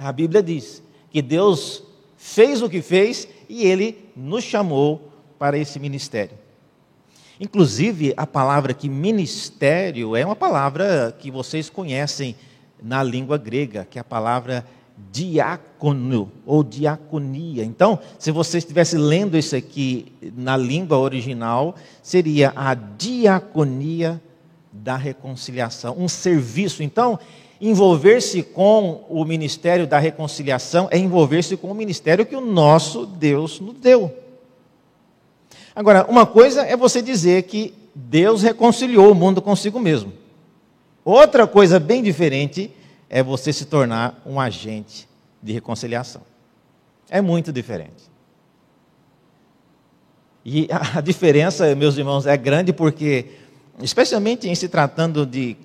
[0.00, 0.82] A Bíblia diz
[1.12, 1.84] que Deus
[2.16, 6.36] fez o que fez e ele nos chamou para esse ministério.
[7.40, 12.36] Inclusive, a palavra que ministério é uma palavra que vocês conhecem
[12.82, 14.64] na língua grega, que é a palavra
[15.10, 17.64] diácono ou diaconia.
[17.64, 24.20] Então, se você estivesse lendo isso aqui na língua original, seria a diaconia
[24.72, 26.82] da reconciliação, um serviço.
[26.82, 27.18] Então,
[27.60, 33.58] envolver-se com o ministério da reconciliação é envolver-se com o ministério que o nosso Deus
[33.60, 34.23] nos deu.
[35.74, 40.12] Agora, uma coisa é você dizer que Deus reconciliou o mundo consigo mesmo.
[41.04, 42.70] Outra coisa bem diferente
[43.10, 45.08] é você se tornar um agente
[45.42, 46.22] de reconciliação.
[47.10, 48.10] É muito diferente.
[50.44, 53.26] E a diferença, meus irmãos, é grande porque,
[53.80, 55.56] especialmente em se tratando de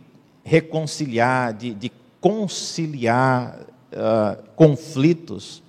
[0.44, 3.60] reconciliar, de, de conciliar
[3.94, 5.62] uh, conflitos,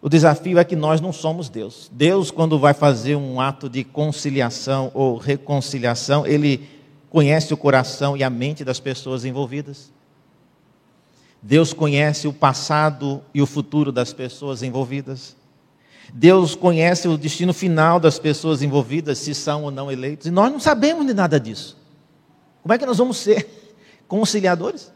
[0.00, 1.90] o desafio é que nós não somos Deus.
[1.92, 6.68] Deus, quando vai fazer um ato de conciliação ou reconciliação, ele
[7.08, 9.90] conhece o coração e a mente das pessoas envolvidas.
[11.40, 15.36] Deus conhece o passado e o futuro das pessoas envolvidas.
[16.12, 20.26] Deus conhece o destino final das pessoas envolvidas, se são ou não eleitos.
[20.26, 21.76] E nós não sabemos de nada disso.
[22.62, 23.48] Como é que nós vamos ser
[24.06, 24.92] conciliadores?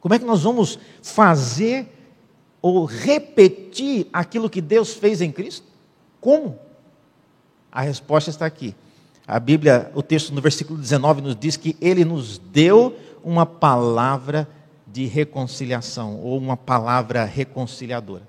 [0.00, 2.03] Como é que nós vamos fazer
[2.64, 5.66] ou repetir aquilo que Deus fez em Cristo?
[6.18, 6.58] Como?
[7.70, 8.74] A resposta está aqui.
[9.26, 14.48] A Bíblia, o texto no versículo 19 nos diz que ele nos deu uma palavra
[14.86, 18.26] de reconciliação ou uma palavra reconciliadora.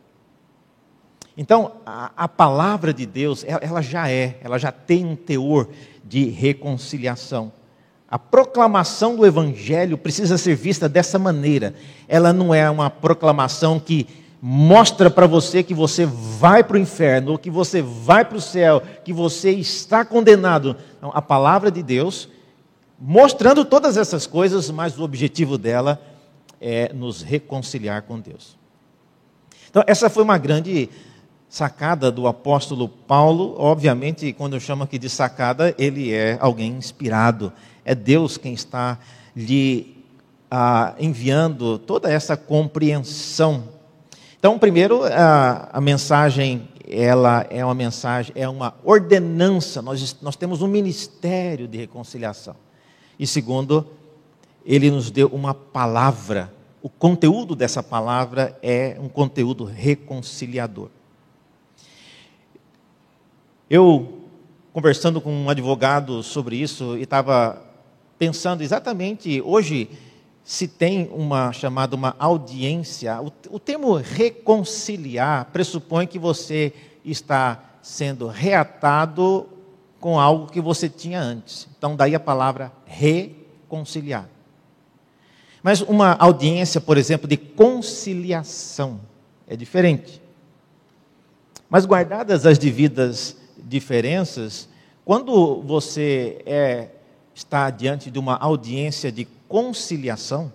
[1.38, 5.70] Então, a, a, palavra de Deus, ela, ela já é, ela já tem um teor
[6.04, 7.54] de reconciliação.
[8.06, 11.74] A proclamação do Evangelho precisa ser vista dessa maneira.
[12.06, 17.36] Ela não é uma proclamação que mostra para você que você vai para o inferno,
[17.36, 20.76] que você vai para o céu, que você está condenado.
[21.02, 22.30] Não, a palavra de Deus,
[23.00, 26.00] mostrando todas essas coisas, mas o objetivo dela
[26.62, 28.56] é nos reconciliar com Deus.
[29.68, 30.92] Então, essa foi uma grande
[31.50, 33.56] sacada do apóstolo Paulo.
[33.58, 37.52] Obviamente, quando eu chamo aqui de sacada, ele é alguém inspirado.
[37.84, 39.00] É Deus quem está
[39.36, 40.06] lhe
[40.52, 43.74] ah, enviando toda essa compreensão.
[44.46, 49.82] Então, primeiro, a, a mensagem ela é uma mensagem, é uma ordenança.
[49.82, 52.56] Nós, nós temos um ministério de reconciliação.
[53.18, 53.88] E segundo,
[54.64, 56.54] ele nos deu uma palavra.
[56.80, 60.90] O conteúdo dessa palavra é um conteúdo reconciliador.
[63.68, 64.28] Eu,
[64.72, 67.64] conversando com um advogado sobre isso, e estava
[68.20, 69.90] pensando exatamente, hoje
[70.46, 76.72] se tem uma chamada uma audiência, o, o termo reconciliar pressupõe que você
[77.04, 79.50] está sendo reatado
[80.00, 81.68] com algo que você tinha antes.
[81.76, 84.30] Então, daí a palavra reconciliar.
[85.64, 89.00] Mas uma audiência, por exemplo, de conciliação
[89.48, 90.22] é diferente.
[91.68, 94.70] Mas guardadas as devidas diferenças,
[95.04, 96.90] quando você é,
[97.36, 100.52] está diante de uma audiência de conciliação,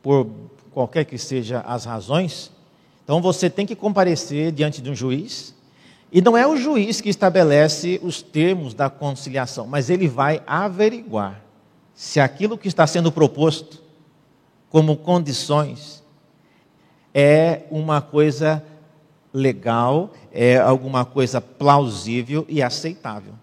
[0.00, 0.30] por
[0.72, 2.50] qualquer que seja as razões,
[3.04, 5.54] então você tem que comparecer diante de um juiz,
[6.10, 11.42] e não é o juiz que estabelece os termos da conciliação, mas ele vai averiguar
[11.94, 13.82] se aquilo que está sendo proposto
[14.70, 16.02] como condições
[17.14, 18.64] é uma coisa
[19.32, 23.34] legal, é alguma coisa plausível e aceitável.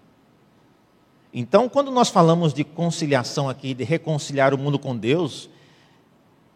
[1.32, 5.48] Então, quando nós falamos de conciliação aqui, de reconciliar o mundo com Deus,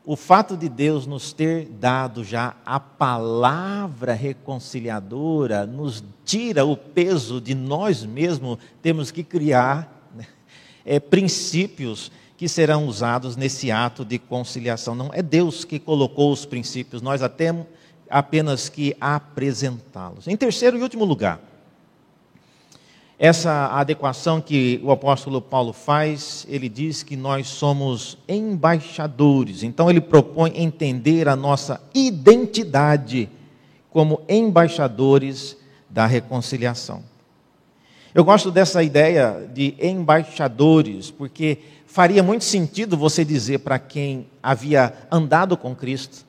[0.05, 7.41] o fato de Deus nos ter dado já a palavra reconciliadora nos tira o peso
[7.41, 10.12] de nós mesmos temos que criar
[10.85, 14.95] é, princípios que serão usados nesse ato de conciliação.
[14.95, 17.55] Não é Deus que colocou os princípios, nós até
[18.11, 20.29] apenas que apresentá-los.
[20.29, 21.41] Em terceiro e último lugar,
[23.19, 29.62] essa adequação que o apóstolo Paulo faz, ele diz que nós somos embaixadores.
[29.62, 33.29] Então ele propõe entender a nossa identidade
[33.91, 35.57] como embaixadores
[35.89, 37.03] da reconciliação.
[38.12, 44.93] Eu gosto dessa ideia de embaixadores, porque faria muito sentido você dizer para quem havia
[45.11, 46.25] andado com Cristo,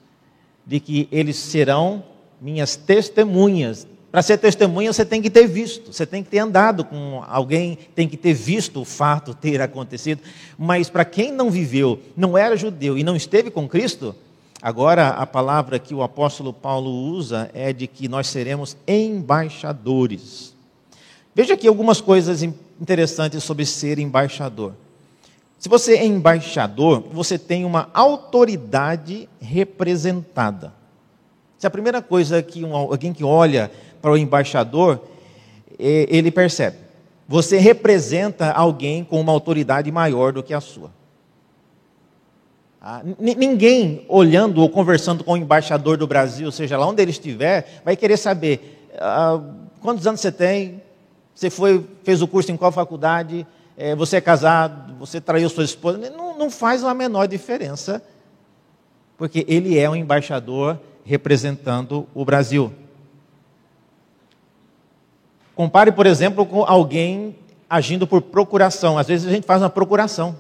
[0.66, 2.04] de que eles serão
[2.42, 3.88] minhas testemunhas.
[4.16, 7.78] Para ser testemunha, você tem que ter visto, você tem que ter andado com alguém,
[7.94, 10.22] tem que ter visto o fato ter acontecido.
[10.58, 14.16] Mas para quem não viveu, não era judeu e não esteve com Cristo,
[14.62, 20.56] agora a palavra que o apóstolo Paulo usa é de que nós seremos embaixadores.
[21.36, 24.72] Veja aqui algumas coisas interessantes sobre ser embaixador.
[25.60, 30.72] Se você é embaixador, você tem uma autoridade representada.
[31.58, 33.72] Se a primeira coisa que um, alguém que olha
[34.06, 35.02] para o embaixador,
[35.80, 36.78] ele percebe,
[37.28, 40.92] você representa alguém com uma autoridade maior do que a sua.
[42.80, 47.82] Ah, ninguém olhando ou conversando com o embaixador do Brasil, seja lá onde ele estiver,
[47.84, 49.42] vai querer saber ah,
[49.82, 50.84] quantos anos você tem,
[51.34, 53.44] você foi, fez o curso em qual faculdade,
[53.76, 55.98] é, você é casado, você traiu sua esposa.
[56.12, 58.04] Não, não faz a menor diferença,
[59.18, 62.72] porque ele é um embaixador representando o Brasil.
[65.56, 67.36] Compare, por exemplo, com alguém
[67.70, 68.98] agindo por procuração.
[68.98, 70.36] Às vezes a gente faz uma procuração.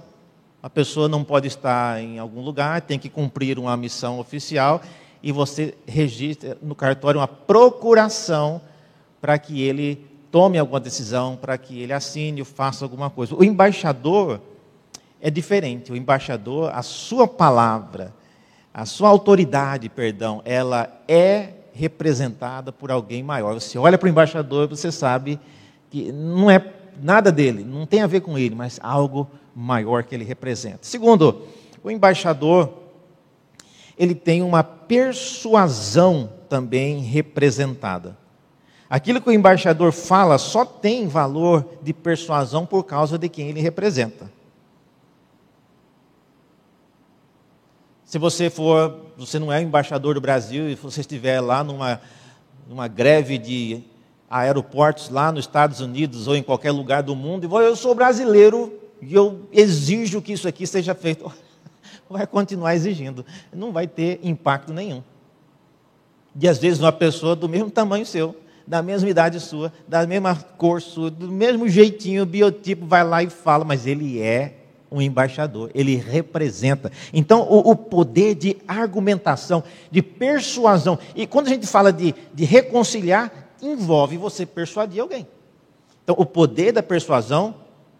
[0.61, 4.81] A pessoa não pode estar em algum lugar, tem que cumprir uma missão oficial
[5.23, 8.61] e você registra no cartório uma procuração
[9.21, 13.35] para que ele tome alguma decisão, para que ele assine ou faça alguma coisa.
[13.35, 14.41] O embaixador
[15.21, 15.91] é diferente.
[15.91, 18.13] O embaixador, a sua palavra,
[18.73, 23.53] a sua autoridade, perdão, ela é representada por alguém maior.
[23.53, 25.39] Você olha para o embaixador você sabe
[25.89, 30.15] que não é nada dele, não tem a ver com ele, mas algo maior que
[30.15, 30.79] ele representa.
[30.81, 31.43] Segundo,
[31.83, 32.73] o embaixador
[33.97, 38.17] ele tem uma persuasão também representada.
[38.89, 43.59] Aquilo que o embaixador fala só tem valor de persuasão por causa de quem ele
[43.59, 44.31] representa.
[48.03, 52.01] Se você for, você não é embaixador do Brasil e você estiver lá numa,
[52.67, 53.83] numa greve de
[54.29, 58.73] aeroportos lá nos Estados Unidos ou em qualquer lugar do mundo, e eu sou brasileiro
[59.01, 61.31] e eu exijo que isso aqui seja feito,
[62.09, 65.03] vai continuar exigindo, não vai ter impacto nenhum.
[66.39, 68.35] E às vezes uma pessoa do mesmo tamanho seu,
[68.67, 73.29] da mesma idade sua, da mesma cor sua, do mesmo jeitinho, biotipo, vai lá e
[73.29, 76.91] fala, mas ele é um embaixador, ele representa.
[77.13, 82.45] Então, o, o, poder de argumentação, de persuasão, e quando a gente fala de, de
[82.45, 83.31] reconciliar,
[83.61, 85.27] envolve você persuadir alguém.
[86.03, 87.55] Então, o poder da persuasão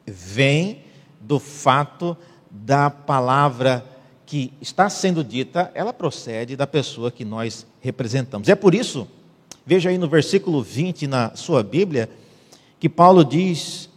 [0.05, 0.83] vem
[1.19, 2.15] do fato
[2.49, 3.83] da palavra
[4.25, 8.49] que está sendo dita, ela procede da pessoa que nós representamos.
[8.49, 9.07] É por isso,
[9.65, 12.09] veja aí no versículo 20 na sua Bíblia,
[12.79, 13.89] que Paulo diz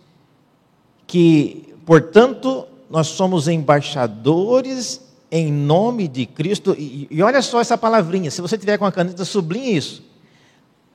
[1.07, 6.75] que, portanto, nós somos embaixadores em nome de Cristo.
[6.79, 10.09] E, e, olha só essa palavrinha, se você tiver com a caneta, sublinhe isso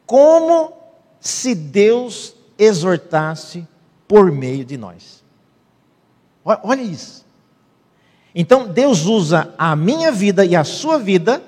[0.05, 0.73] como
[1.19, 3.65] se Deus exortasse
[4.07, 5.23] por meio de nós.
[6.43, 7.25] Olha isso.
[8.35, 11.41] Então Deus usa a minha vida e a sua vida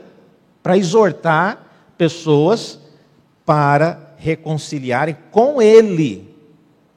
[0.63, 1.67] para exortar
[1.97, 2.79] pessoas
[3.45, 6.33] para reconciliarem com Ele.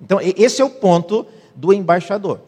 [0.00, 2.40] Então, esse é o ponto do embaixador.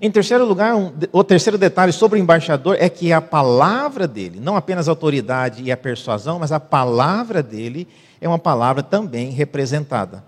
[0.00, 4.38] Em terceiro lugar, um, o terceiro detalhe sobre o embaixador é que a palavra dele,
[4.40, 7.88] não apenas a autoridade e a persuasão, mas a palavra dele
[8.20, 10.22] é uma palavra também representada.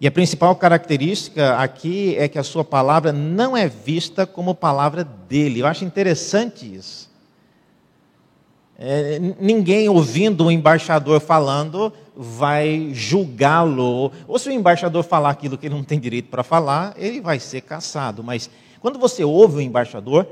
[0.00, 5.02] E a principal característica aqui é que a sua palavra não é vista como palavra
[5.02, 5.60] dele.
[5.60, 7.08] Eu acho interessante isso.
[8.78, 14.12] É, ninguém ouvindo o embaixador falando vai julgá-lo.
[14.28, 17.40] Ou se o embaixador falar aquilo que ele não tem direito para falar, ele vai
[17.40, 18.22] ser caçado.
[18.22, 18.48] Mas
[18.80, 20.26] quando você ouve o embaixador,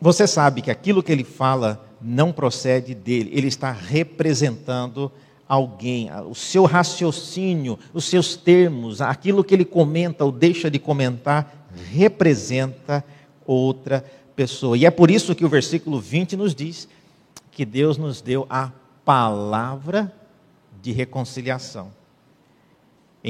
[0.00, 5.10] você sabe que aquilo que ele fala não procede dele, ele está representando
[5.48, 11.66] alguém, o seu raciocínio, os seus termos, aquilo que ele comenta ou deixa de comentar,
[11.90, 13.04] representa
[13.46, 14.04] outra
[14.36, 14.76] pessoa.
[14.76, 16.88] E é por isso que o versículo 20 nos diz
[17.50, 18.70] que Deus nos deu a
[19.04, 20.12] palavra
[20.80, 21.97] de reconciliação.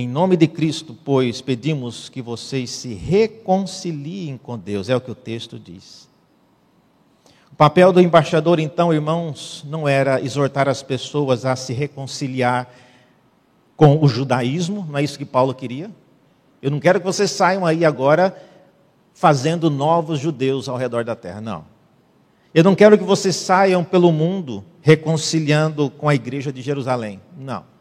[0.00, 5.10] Em nome de Cristo, pois, pedimos que vocês se reconciliem com Deus, é o que
[5.10, 6.08] o texto diz.
[7.50, 12.72] O papel do embaixador, então, irmãos, não era exortar as pessoas a se reconciliar
[13.76, 15.90] com o judaísmo, não é isso que Paulo queria?
[16.62, 18.40] Eu não quero que vocês saiam aí agora
[19.12, 21.64] fazendo novos judeus ao redor da terra, não.
[22.54, 27.77] Eu não quero que vocês saiam pelo mundo reconciliando com a igreja de Jerusalém, não.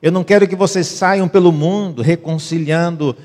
[0.00, 3.16] Eu não quero que vocês saiam pelo mundo reconciliando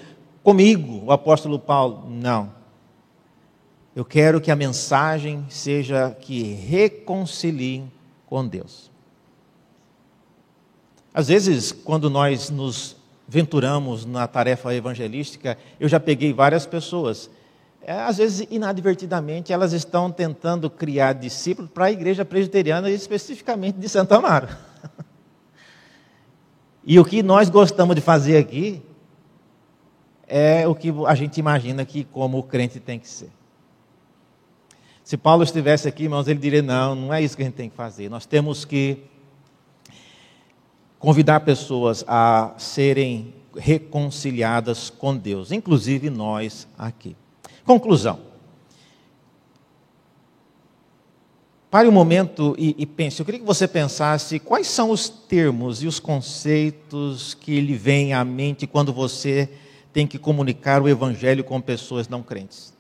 [0.44, 2.10] comigo, o apóstolo Paulo.
[2.10, 2.52] Não.
[3.96, 7.92] Eu quero que a mensagem seja que reconciliem
[8.26, 8.92] com Deus.
[11.14, 12.96] Às vezes, quando nós nos
[13.28, 17.30] venturamos na tarefa evangelística, eu já peguei várias pessoas.
[17.84, 23.88] É, às vezes, inadvertidamente, elas estão tentando criar discípulos para a igreja presbiteriana, especificamente de
[23.88, 24.48] Santa Amaro.
[26.86, 28.82] E o que nós gostamos de fazer aqui
[30.28, 33.32] é o que a gente imagina que como o crente tem que ser.
[35.04, 37.70] Se Paulo estivesse aqui, irmãos, ele diria: não, não é isso que a gente tem
[37.70, 38.10] que fazer.
[38.10, 39.04] Nós temos que
[40.98, 47.16] convidar pessoas a serem reconciliadas com Deus, inclusive nós aqui.
[47.66, 48.33] Conclusão.
[51.74, 53.20] Pare um momento e, e, pense.
[53.20, 58.14] Eu queria que você pensasse quais são os termos e os conceitos que lhe vêm
[58.14, 59.50] à mente quando você
[59.92, 62.72] tem que comunicar o Evangelho com pessoas não crentes.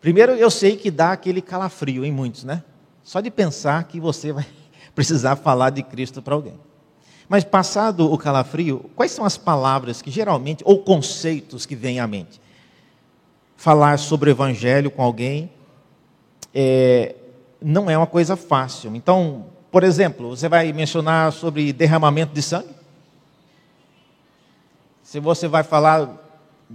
[0.00, 2.64] Primeiro, eu sei que dá aquele calafrio em muitos, né?
[3.04, 4.46] Só de pensar que você vai
[4.94, 6.58] precisar falar de Cristo para alguém.
[7.28, 12.06] Mas passado o calafrio, quais são as palavras que geralmente, ou conceitos que vêm à
[12.06, 12.40] mente?
[13.58, 15.50] Falar sobre o Evangelho com alguém
[16.54, 17.14] é,
[17.60, 18.94] não é uma coisa fácil.
[18.94, 22.74] Então, por exemplo, você vai mencionar sobre derramamento de sangue?
[25.02, 26.08] Se você vai falar,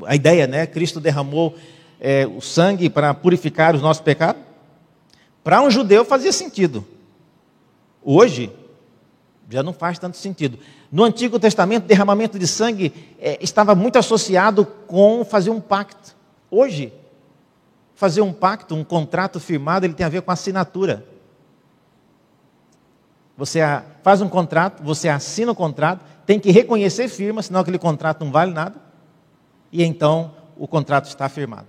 [0.05, 0.65] a ideia, né?
[0.67, 1.55] Cristo derramou
[1.99, 4.41] é, o sangue para purificar os nossos pecados?
[5.43, 6.85] Para um judeu fazia sentido.
[8.03, 8.51] Hoje,
[9.49, 10.57] já não faz tanto sentido.
[10.91, 16.15] No Antigo Testamento, derramamento de sangue é, estava muito associado com fazer um pacto.
[16.49, 16.91] Hoje,
[17.95, 21.05] fazer um pacto, um contrato firmado, ele tem a ver com assinatura.
[23.37, 23.59] Você
[24.03, 28.31] faz um contrato, você assina o contrato, tem que reconhecer firma, senão aquele contrato não
[28.31, 28.79] vale nada.
[29.71, 31.67] E então o contrato está firmado.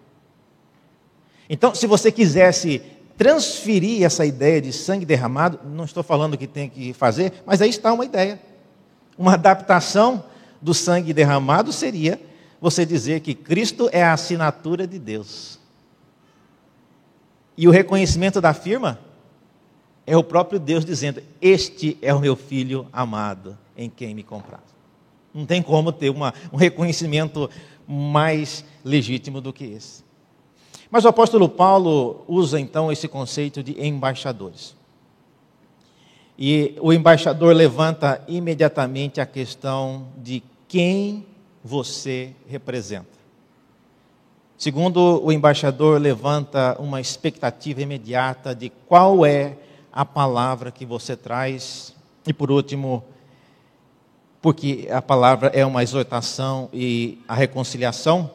[1.48, 2.82] Então, se você quisesse
[3.16, 7.70] transferir essa ideia de sangue derramado, não estou falando que tem que fazer, mas aí
[7.70, 8.40] está uma ideia.
[9.16, 10.24] Uma adaptação
[10.60, 12.20] do sangue derramado seria
[12.60, 15.58] você dizer que Cristo é a assinatura de Deus.
[17.56, 18.98] E o reconhecimento da firma
[20.06, 24.62] é o próprio Deus dizendo: Este é o meu filho amado, em quem me comprar.
[25.32, 27.50] Não tem como ter uma, um reconhecimento
[27.86, 30.04] mais legítimo do que esse.
[30.90, 34.74] Mas o apóstolo Paulo usa então esse conceito de embaixadores.
[36.38, 41.26] E o embaixador levanta imediatamente a questão de quem
[41.64, 43.15] você representa.
[44.58, 49.56] Segundo, o embaixador levanta uma expectativa imediata de qual é
[49.92, 51.94] a palavra que você traz.
[52.26, 53.04] E por último,
[54.40, 58.30] porque a palavra é uma exortação e a reconciliação,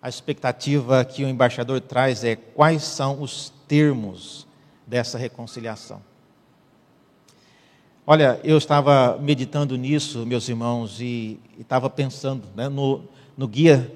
[0.00, 4.46] a expectativa que o embaixador traz é quais são os termos
[4.86, 6.00] dessa reconciliação.
[8.06, 13.02] Olha, eu estava meditando nisso, meus irmãos, e estava pensando né, no,
[13.36, 13.92] no, guia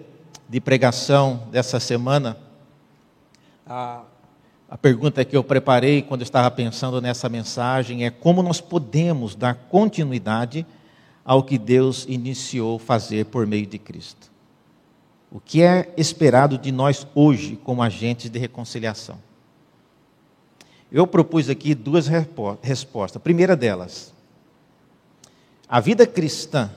[0.53, 2.36] de pregação dessa semana.
[3.66, 4.03] A,
[4.68, 9.34] a pergunta que eu preparei quando eu estava pensando nessa mensagem é como nós podemos
[9.34, 10.66] dar continuidade
[11.24, 14.30] ao que Deus iniciou fazer por meio de Cristo.
[15.30, 19.18] O que é esperado de nós hoje como agentes de reconciliação?
[20.92, 22.09] Eu propus aqui duas
[22.61, 23.16] respostas.
[23.16, 24.12] A primeira delas,
[25.66, 26.70] a vida cristã,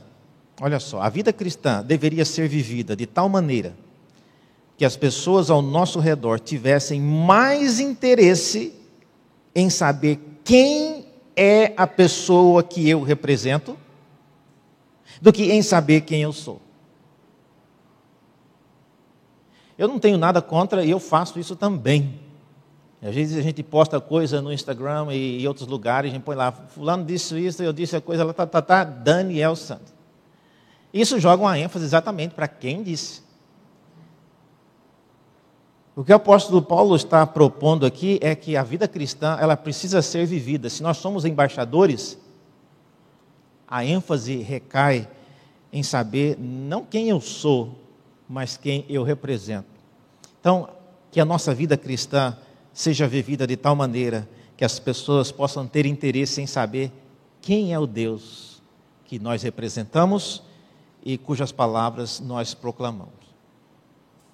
[0.62, 3.76] olha só, a vida cristã deveria ser vivida de tal maneira
[4.78, 8.74] que as pessoas ao nosso redor tivessem mais interesse
[9.54, 13.78] em saber quem é a pessoa que eu represento
[15.22, 16.62] do que em saber quem eu sou.
[19.78, 22.20] Eu não tenho nada contra e eu faço isso também.
[23.02, 26.36] Às vezes a gente posta coisa no Instagram e em outros lugares, a gente põe
[26.36, 29.95] lá, fulano disse isso, eu disse a coisa, ela tá, tá, tá, Daniel Santos.
[30.96, 33.22] Isso joga uma ênfase exatamente para quem disse.
[35.94, 40.02] O que o apóstolo Paulo está propondo aqui é que a vida cristã, ela precisa
[40.02, 40.70] ser vivida.
[40.70, 42.18] Se nós somos embaixadores,
[43.68, 45.06] a ênfase recai
[45.72, 47.76] em saber não quem eu sou,
[48.30, 49.68] mas quem eu represento.
[50.40, 50.70] Então,
[51.12, 52.38] que a nossa vida cristã
[52.72, 56.90] seja vivida de tal maneira que as pessoas possam ter interesse em saber
[57.42, 58.62] quem é o Deus
[59.04, 60.42] que nós representamos
[61.06, 63.14] e cujas palavras nós proclamamos.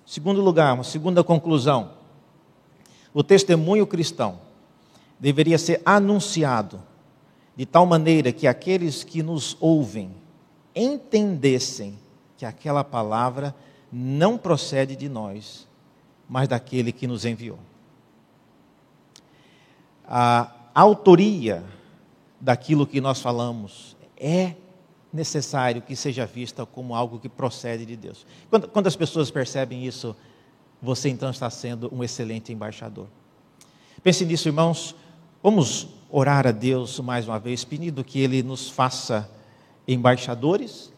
[0.05, 1.91] Segundo lugar, uma segunda conclusão.
[3.13, 4.39] O testemunho cristão
[5.19, 6.81] deveria ser anunciado
[7.55, 10.15] de tal maneira que aqueles que nos ouvem
[10.73, 11.99] entendessem
[12.37, 13.53] que aquela palavra
[13.91, 15.67] não procede de nós,
[16.27, 17.59] mas daquele que nos enviou.
[20.07, 21.63] A autoria
[22.39, 24.55] daquilo que nós falamos é
[25.13, 28.25] necessário que seja vista como algo que procede de Deus.
[28.49, 30.15] Quando, quando as pessoas percebem isso,
[30.81, 33.07] você então está sendo um excelente embaixador.
[34.03, 34.95] Pense nisso, irmãos.
[35.43, 39.29] Vamos orar a Deus mais uma vez, pedindo que Ele nos faça
[39.87, 40.91] embaixadores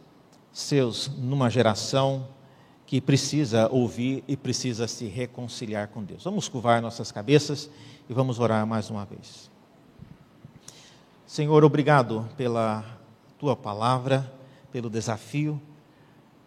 [0.52, 2.28] seus numa geração
[2.86, 6.24] que precisa ouvir e precisa se reconciliar com Deus.
[6.24, 7.70] Vamos curvar nossas cabeças
[8.08, 9.50] e vamos orar mais uma vez.
[11.26, 12.86] Senhor, obrigado pela
[13.44, 14.34] tua palavra,
[14.72, 15.62] pelo desafio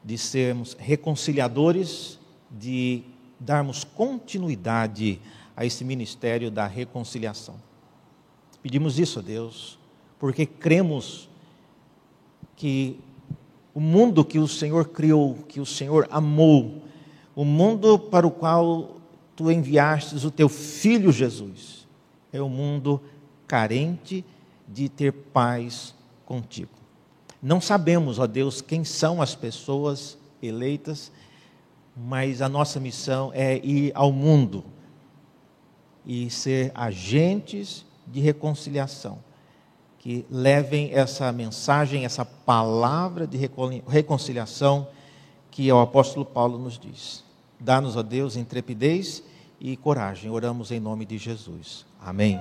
[0.03, 2.19] de sermos reconciliadores,
[2.51, 3.03] de
[3.39, 5.21] darmos continuidade
[5.55, 7.57] a esse ministério da reconciliação.
[8.63, 9.79] Pedimos isso a Deus,
[10.19, 11.29] porque cremos
[12.57, 12.99] que
[13.75, 16.83] o mundo que o Senhor criou, que o Senhor amou,
[17.35, 18.97] o mundo para o qual
[19.37, 21.87] tu enviastes o teu filho Jesus,
[22.33, 23.03] é um mundo
[23.47, 24.25] carente
[24.67, 25.95] de ter paz
[26.25, 26.86] contigo.
[27.43, 31.13] Não sabemos, ó Deus, quem são as pessoas eleitas,
[31.97, 34.65] mas a nossa missão é ir ao mundo
[36.05, 39.19] e ser agentes de reconciliação
[40.07, 43.37] que levem essa mensagem, essa palavra de
[43.89, 44.87] reconciliação
[45.51, 47.25] que o apóstolo Paulo nos diz.
[47.59, 49.21] Dá-nos, ó Deus, intrepidez
[49.61, 50.31] e coragem.
[50.31, 51.85] Oramos em nome de Jesus.
[52.01, 52.39] Amém.